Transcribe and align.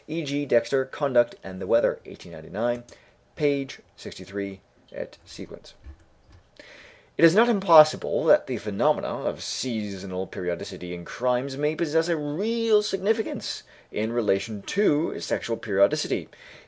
(E.G. 0.07 0.47
Dexter, 0.47 0.83
Conduct 0.83 1.35
and 1.43 1.61
the 1.61 1.67
Weather, 1.67 1.99
1899, 2.07 2.83
pp. 3.37 3.79
63 3.95 4.59
et 4.91 5.19
seq.) 5.25 5.49
It 7.19 7.23
is 7.23 7.35
not 7.35 7.47
impossible 7.47 8.25
that 8.25 8.47
the 8.47 8.57
phenomena 8.57 9.09
of 9.27 9.43
seasonal 9.43 10.25
periodicity 10.25 10.95
in 10.95 11.05
crimes 11.05 11.55
may 11.55 11.75
possess 11.75 12.07
a 12.07 12.17
real 12.17 12.81
significance 12.81 13.61
in 13.91 14.11
relation 14.11 14.63
to 14.63 15.19
sexual 15.19 15.55
periodicity. 15.55 16.29